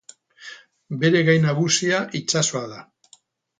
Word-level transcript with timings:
Bere 1.03 1.21
gai 1.27 1.35
nagusia 1.45 2.01
itsasoa 2.23 2.65
da. 2.75 2.83